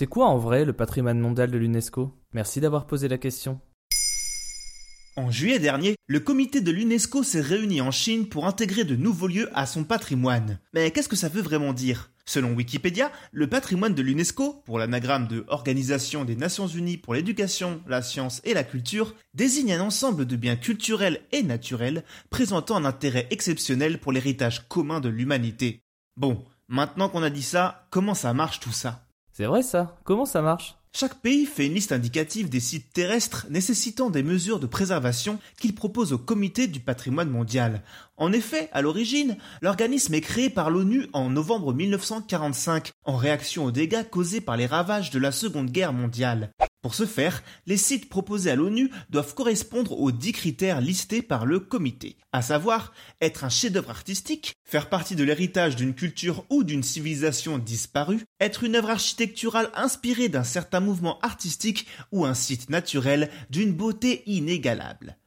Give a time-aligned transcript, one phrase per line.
[0.00, 2.10] C'est quoi en vrai le patrimoine mondial de l'UNESCO?
[2.32, 3.60] Merci d'avoir posé la question.
[5.14, 9.26] En juillet dernier, le comité de l'UNESCO s'est réuni en Chine pour intégrer de nouveaux
[9.26, 10.58] lieux à son patrimoine.
[10.72, 12.12] Mais qu'est-ce que ça veut vraiment dire?
[12.24, 17.82] Selon Wikipédia, le patrimoine de l'UNESCO, pour l'anagramme de Organisation des Nations Unies pour l'éducation,
[17.86, 22.86] la science et la culture, désigne un ensemble de biens culturels et naturels présentant un
[22.86, 25.82] intérêt exceptionnel pour l'héritage commun de l'humanité.
[26.16, 29.04] Bon, maintenant qu'on a dit ça, comment ça marche tout ça?
[29.32, 30.76] C'est vrai ça Comment ça marche?
[30.92, 35.72] Chaque pays fait une liste indicative des sites terrestres nécessitant des mesures de préservation qu'il
[35.74, 37.82] propose au comité du patrimoine mondial.
[38.16, 43.70] En effet, à l'origine, l'organisme est créé par l'ONU en novembre 1945 en réaction aux
[43.70, 46.50] dégâts causés par les ravages de la Seconde Guerre mondiale.
[46.82, 51.44] Pour ce faire, les sites proposés à l'ONU doivent correspondre aux dix critères listés par
[51.44, 56.64] le comité, à savoir être un chef-d'œuvre artistique, faire partie de l'héritage d'une culture ou
[56.64, 62.70] d'une civilisation disparue, être une œuvre architecturale inspirée d'un certain mouvement artistique ou un site
[62.70, 65.19] naturel d'une beauté inégalable.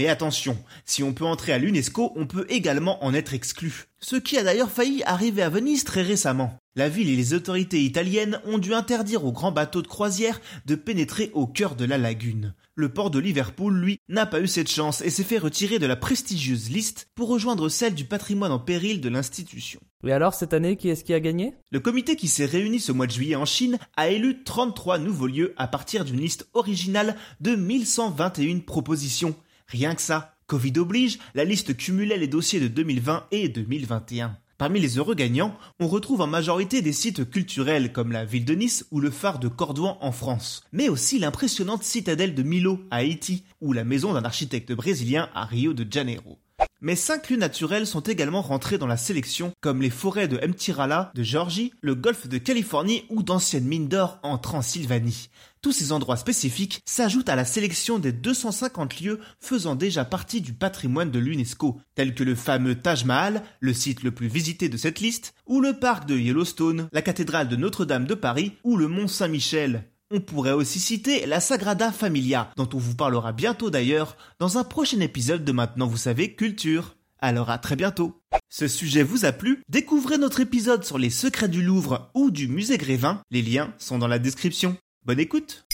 [0.00, 0.56] Mais attention,
[0.86, 3.84] si on peut entrer à l'UNESCO, on peut également en être exclu.
[3.98, 6.56] Ce qui a d'ailleurs failli arriver à Venise très récemment.
[6.74, 10.74] La ville et les autorités italiennes ont dû interdire aux grands bateaux de croisière de
[10.74, 12.54] pénétrer au cœur de la lagune.
[12.76, 15.84] Le port de Liverpool, lui, n'a pas eu cette chance et s'est fait retirer de
[15.84, 19.80] la prestigieuse liste pour rejoindre celle du patrimoine en péril de l'institution.
[20.02, 21.52] Et alors cette année, qui est-ce qui a gagné?
[21.70, 25.26] Le comité qui s'est réuni ce mois de juillet en Chine a élu 33 nouveaux
[25.26, 29.36] lieux à partir d'une liste originale de 1121 propositions.
[29.70, 30.34] Rien que ça.
[30.48, 34.36] Covid oblige, la liste cumulait les dossiers de 2020 et 2021.
[34.58, 38.54] Parmi les heureux gagnants, on retrouve en majorité des sites culturels comme la ville de
[38.54, 42.96] Nice ou le phare de Cordouan en France, mais aussi l'impressionnante citadelle de Milo à
[42.96, 46.40] Haïti ou la maison d'un architecte brésilien à Rio de Janeiro.
[46.82, 51.12] Mais cinq lieux naturels sont également rentrés dans la sélection, comme les forêts de Mtirala
[51.14, 55.28] de Géorgie, le golfe de Californie ou d'anciennes mines d'or en Transylvanie.
[55.60, 60.54] Tous ces endroits spécifiques s'ajoutent à la sélection des 250 lieux faisant déjà partie du
[60.54, 64.78] patrimoine de l'UNESCO, tels que le fameux Taj Mahal, le site le plus visité de
[64.78, 68.88] cette liste, ou le parc de Yellowstone, la cathédrale de Notre-Dame de Paris ou le
[68.88, 69.84] Mont Saint-Michel.
[70.12, 74.64] On pourrait aussi citer la Sagrada Familia, dont on vous parlera bientôt d'ailleurs dans un
[74.64, 76.96] prochain épisode de Maintenant vous savez culture.
[77.20, 78.20] Alors à très bientôt.
[78.48, 79.62] Ce sujet vous a plu?
[79.68, 83.98] Découvrez notre épisode sur les secrets du Louvre ou du musée Grévin, les liens sont
[83.98, 84.76] dans la description.
[85.06, 85.64] Bonne écoute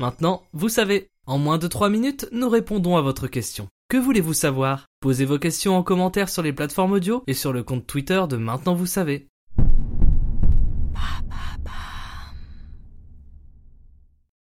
[0.00, 3.68] Maintenant, vous savez, en moins de 3 minutes, nous répondons à votre question.
[3.90, 4.86] Que voulez-vous savoir?
[5.00, 8.38] Posez vos questions en commentaire sur les plateformes audio et sur le compte Twitter de
[8.38, 9.28] Maintenant vous savez.